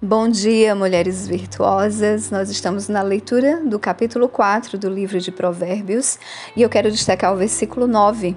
Bom 0.00 0.28
dia, 0.28 0.76
mulheres 0.76 1.26
virtuosas. 1.26 2.30
Nós 2.30 2.48
estamos 2.50 2.88
na 2.88 3.02
leitura 3.02 3.60
do 3.64 3.80
capítulo 3.80 4.28
4 4.28 4.78
do 4.78 4.88
livro 4.88 5.18
de 5.18 5.32
Provérbios 5.32 6.20
e 6.54 6.62
eu 6.62 6.68
quero 6.68 6.88
destacar 6.88 7.34
o 7.34 7.36
versículo 7.36 7.88
9. 7.88 8.36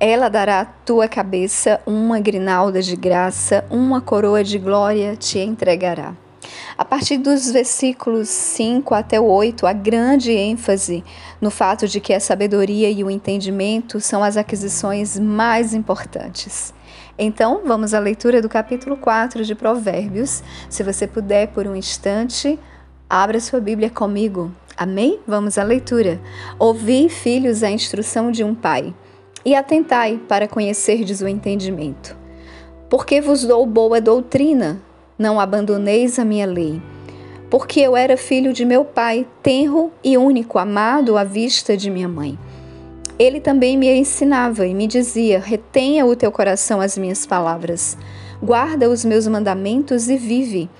Ela 0.00 0.28
dará 0.28 0.62
à 0.62 0.64
tua 0.64 1.06
cabeça 1.06 1.80
uma 1.86 2.18
grinalda 2.18 2.82
de 2.82 2.96
graça, 2.96 3.64
uma 3.70 4.00
coroa 4.00 4.42
de 4.42 4.58
glória 4.58 5.14
te 5.14 5.38
entregará. 5.38 6.12
A 6.76 6.84
partir 6.84 7.18
dos 7.18 7.50
versículos 7.50 8.28
5 8.28 8.94
até 8.94 9.20
o 9.20 9.24
8, 9.24 9.66
há 9.66 9.72
grande 9.72 10.32
ênfase 10.32 11.04
no 11.40 11.50
fato 11.50 11.86
de 11.86 12.00
que 12.00 12.12
a 12.12 12.20
sabedoria 12.20 12.90
e 12.90 13.04
o 13.04 13.10
entendimento 13.10 14.00
são 14.00 14.22
as 14.22 14.36
aquisições 14.36 15.18
mais 15.18 15.74
importantes. 15.74 16.72
Então, 17.18 17.62
vamos 17.64 17.92
à 17.92 17.98
leitura 17.98 18.40
do 18.40 18.48
capítulo 18.48 18.96
4 18.96 19.44
de 19.44 19.54
Provérbios. 19.54 20.42
Se 20.68 20.82
você 20.82 21.06
puder, 21.06 21.48
por 21.48 21.66
um 21.66 21.76
instante, 21.76 22.58
abra 23.08 23.40
sua 23.40 23.60
Bíblia 23.60 23.90
comigo. 23.90 24.50
Amém? 24.76 25.20
Vamos 25.26 25.58
à 25.58 25.62
leitura. 25.62 26.18
Ouvi, 26.58 27.10
filhos, 27.10 27.62
a 27.62 27.70
instrução 27.70 28.30
de 28.30 28.42
um 28.42 28.54
pai, 28.54 28.94
e 29.44 29.54
atentai 29.54 30.18
para 30.26 30.48
conhecerdes 30.48 31.20
o 31.20 31.28
entendimento. 31.28 32.16
Porque 32.88 33.20
vos 33.20 33.44
dou 33.44 33.66
boa 33.66 34.00
doutrina, 34.00 34.80
não 35.20 35.38
abandoneis 35.38 36.18
a 36.18 36.24
minha 36.24 36.46
lei. 36.46 36.80
Porque 37.50 37.80
eu 37.80 37.94
era 37.94 38.16
filho 38.16 38.54
de 38.54 38.64
meu 38.64 38.86
pai, 38.86 39.26
tenro 39.42 39.92
e 40.02 40.16
único, 40.16 40.58
amado 40.58 41.18
à 41.18 41.24
vista 41.24 41.76
de 41.76 41.90
minha 41.90 42.08
mãe. 42.08 42.38
Ele 43.18 43.38
também 43.38 43.76
me 43.76 43.92
ensinava 43.92 44.66
e 44.66 44.72
me 44.72 44.86
dizia: 44.86 45.38
retenha 45.38 46.06
o 46.06 46.16
teu 46.16 46.32
coração 46.32 46.80
as 46.80 46.96
minhas 46.96 47.26
palavras, 47.26 47.98
guarda 48.42 48.88
os 48.88 49.04
meus 49.04 49.26
mandamentos 49.26 50.08
e 50.08 50.16
vive. 50.16 50.70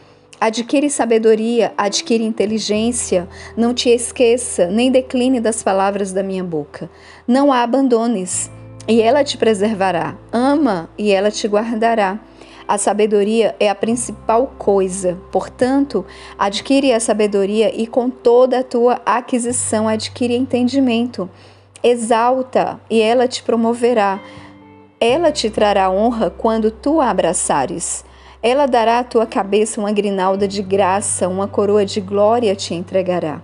Adquire 0.40 0.88
sabedoria, 0.88 1.74
adquire 1.76 2.24
inteligência, 2.24 3.28
não 3.54 3.74
te 3.74 3.90
esqueça, 3.90 4.68
nem 4.68 4.90
decline 4.90 5.38
das 5.38 5.62
palavras 5.62 6.12
da 6.12 6.22
minha 6.22 6.42
boca. 6.42 6.88
Não 7.28 7.52
a 7.52 7.62
abandones, 7.62 8.50
e 8.88 9.02
ela 9.02 9.22
te 9.22 9.36
preservará. 9.36 10.16
Ama, 10.32 10.88
e 10.96 11.10
ela 11.12 11.30
te 11.30 11.46
guardará. 11.46 12.18
A 12.70 12.78
sabedoria 12.78 13.56
é 13.58 13.68
a 13.68 13.74
principal 13.74 14.46
coisa, 14.56 15.18
portanto, 15.32 16.06
adquire 16.38 16.92
a 16.92 17.00
sabedoria 17.00 17.74
e 17.74 17.84
com 17.84 18.08
toda 18.08 18.60
a 18.60 18.62
tua 18.62 19.00
aquisição 19.04 19.88
adquire 19.88 20.36
entendimento 20.36 21.28
exalta 21.82 22.80
e 22.88 23.00
ela 23.00 23.26
te 23.26 23.42
promoverá. 23.42 24.20
Ela 25.00 25.32
te 25.32 25.50
trará 25.50 25.90
honra 25.90 26.30
quando 26.30 26.70
tu 26.70 27.00
a 27.00 27.10
abraçares. 27.10 28.04
Ela 28.40 28.66
dará 28.66 29.00
à 29.00 29.04
tua 29.04 29.26
cabeça 29.26 29.80
uma 29.80 29.90
grinalda 29.90 30.46
de 30.46 30.62
graça, 30.62 31.26
uma 31.26 31.48
coroa 31.48 31.84
de 31.84 32.00
glória 32.00 32.54
te 32.54 32.72
entregará. 32.72 33.42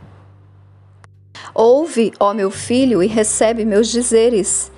Ouve, 1.52 2.12
ó 2.20 2.32
meu 2.32 2.52
filho, 2.52 3.02
e 3.02 3.08
recebe 3.08 3.64
meus 3.64 3.88
dizeres, 3.90 4.70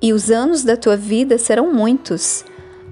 e 0.00 0.12
os 0.12 0.30
anos 0.30 0.62
da 0.62 0.76
tua 0.76 0.96
vida 0.96 1.38
serão 1.38 1.74
muitos. 1.74 2.44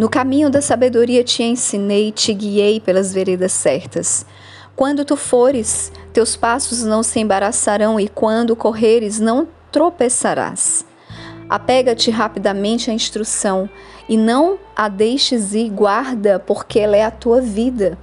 No 0.03 0.08
caminho 0.08 0.50
da 0.50 0.61
sabedoria 0.61 1.22
te 1.22 1.45
ensinei, 1.45 2.11
te 2.11 2.34
guiei 2.34 2.81
pelas 2.81 3.12
veredas 3.14 3.53
certas. 3.53 4.27
Quando 4.75 5.05
tu 5.05 5.17
fores, 5.17 5.92
teus 6.12 6.34
passos 6.34 6.83
não 6.83 7.05
se 7.05 7.20
embaraçarão, 7.20 8.00
e 8.00 8.09
quando 8.09 8.56
correres, 8.56 9.20
não 9.20 9.47
tropeçarás. 9.70 10.84
Apega-te 11.48 12.11
rapidamente 12.11 12.91
à 12.91 12.92
instrução 12.92 13.70
e 14.09 14.17
não 14.17 14.59
a 14.75 14.89
deixes 14.89 15.55
ir, 15.55 15.70
guarda, 15.70 16.41
porque 16.41 16.81
ela 16.81 16.97
é 16.97 17.05
a 17.05 17.10
tua 17.12 17.41
vida. 17.41 17.97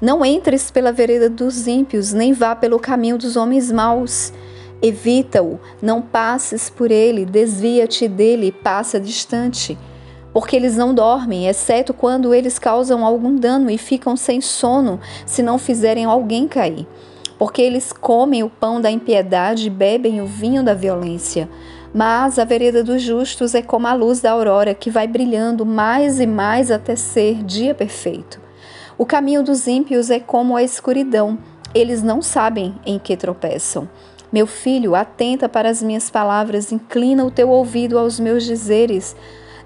Não 0.00 0.24
entres 0.24 0.70
pela 0.70 0.92
vereda 0.92 1.28
dos 1.28 1.66
ímpios, 1.66 2.12
nem 2.12 2.32
vá 2.32 2.54
pelo 2.54 2.78
caminho 2.78 3.18
dos 3.18 3.34
homens 3.34 3.72
maus. 3.72 4.32
Evita-o, 4.80 5.58
não 5.82 6.00
passes 6.00 6.70
por 6.70 6.92
ele, 6.92 7.24
desvia-te 7.24 8.06
dele 8.06 8.52
passa 8.52 9.00
distante. 9.00 9.76
Porque 10.32 10.54
eles 10.54 10.76
não 10.76 10.94
dormem, 10.94 11.48
exceto 11.48 11.92
quando 11.92 12.32
eles 12.32 12.58
causam 12.58 13.04
algum 13.04 13.34
dano 13.34 13.70
e 13.70 13.76
ficam 13.76 14.16
sem 14.16 14.40
sono, 14.40 15.00
se 15.26 15.42
não 15.42 15.58
fizerem 15.58 16.04
alguém 16.04 16.46
cair 16.46 16.86
porque 17.40 17.62
eles 17.62 17.90
comem 17.90 18.42
o 18.42 18.50
pão 18.50 18.82
da 18.82 18.90
impiedade 18.90 19.66
e 19.66 19.70
bebem 19.70 20.20
o 20.20 20.26
vinho 20.26 20.62
da 20.62 20.74
violência. 20.74 21.48
Mas 21.90 22.38
a 22.38 22.44
vereda 22.44 22.84
dos 22.84 23.00
justos 23.00 23.54
é 23.54 23.62
como 23.62 23.86
a 23.86 23.94
luz 23.94 24.20
da 24.20 24.32
aurora, 24.32 24.74
que 24.74 24.90
vai 24.90 25.08
brilhando 25.08 25.64
mais 25.64 26.20
e 26.20 26.26
mais 26.26 26.70
até 26.70 26.94
ser 26.94 27.42
dia 27.42 27.74
perfeito. 27.74 28.38
O 28.98 29.06
caminho 29.06 29.42
dos 29.42 29.66
ímpios 29.66 30.10
é 30.10 30.20
como 30.20 30.54
a 30.54 30.62
escuridão, 30.62 31.38
eles 31.74 32.02
não 32.02 32.20
sabem 32.20 32.74
em 32.84 32.98
que 32.98 33.16
tropeçam. 33.16 33.88
Meu 34.30 34.46
filho, 34.46 34.94
atenta 34.94 35.48
para 35.48 35.70
as 35.70 35.82
minhas 35.82 36.10
palavras, 36.10 36.70
inclina 36.70 37.24
o 37.24 37.30
teu 37.30 37.48
ouvido 37.48 37.98
aos 37.98 38.20
meus 38.20 38.44
dizeres. 38.44 39.16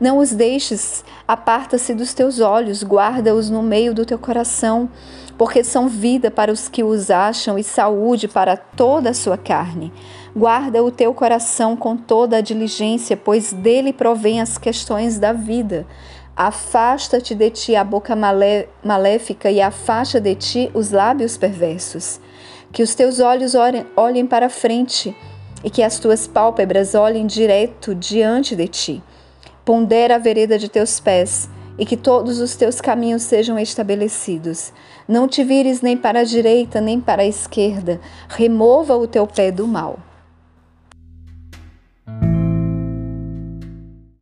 Não 0.04 0.19
os 0.19 0.32
deixes, 0.32 1.03
aparta-se 1.26 1.94
dos 1.94 2.12
teus 2.12 2.38
olhos, 2.38 2.84
guarda-os 2.84 3.48
no 3.48 3.62
meio 3.62 3.94
do 3.94 4.04
teu 4.04 4.19
coração 4.19 4.91
porque 5.38 5.65
são 5.65 5.88
vida 5.88 6.31
para 6.31 6.53
os 6.53 6.69
que 6.69 6.84
os 6.84 7.10
acham 7.10 7.59
e 7.59 7.65
saúde 7.65 8.28
para 8.28 8.54
toda 8.54 9.09
a 9.09 9.14
sua 9.14 9.38
carne. 9.38 9.91
Guarda 10.37 10.84
o 10.84 10.91
teu 10.91 11.14
coração 11.14 11.75
com 11.75 11.97
toda 11.97 12.37
a 12.37 12.41
diligência, 12.43 13.16
pois 13.16 13.54
dele 13.54 13.94
provém 13.94 14.43
as 14.43 14.59
questões 14.59 15.19
da 15.19 15.32
vida. 15.32 15.87
Afasta-te 16.37 17.34
de 17.34 17.48
ti 17.48 17.75
a 17.75 17.82
boca 17.82 18.14
malé 18.14 18.69
maléfica 18.84 19.50
e 19.50 19.59
afasta 19.62 20.20
de 20.20 20.34
ti 20.34 20.70
os 20.75 20.91
lábios 20.91 21.38
perversos. 21.38 22.20
Que 22.70 22.82
os 22.82 22.94
teus 22.94 23.20
olhos 23.20 23.54
olhem 23.97 24.26
para 24.26 24.50
frente 24.50 25.16
e 25.64 25.70
que 25.70 25.82
as 25.82 25.98
tuas 25.98 26.26
pálpebras 26.26 26.94
olhem 26.94 27.26
direto 27.26 27.94
diante 27.94 28.54
de 28.54 28.69
ti. 28.69 29.03
Pondera 29.64 30.16
a 30.16 30.19
vereda 30.19 30.58
de 30.58 30.69
teus 30.69 31.00
pés 31.00 31.48
e 31.78 31.84
que 31.86 31.97
todos 31.97 32.38
os 32.38 32.54
teus 32.54 32.80
caminhos 32.80 33.22
sejam 33.22 33.58
estabelecidos. 33.58 34.72
Não 35.08 35.26
te 35.26 35.42
vires 35.42 35.80
nem 35.80 35.97
para 35.97 36.20
a 36.20 36.25
direita 36.25 36.80
nem 36.80 37.00
para 37.00 37.22
a 37.22 37.26
esquerda, 37.26 38.00
remova 38.28 38.97
o 38.97 39.06
teu 39.06 39.26
pé 39.26 39.50
do 39.50 39.66
mal. 39.66 39.98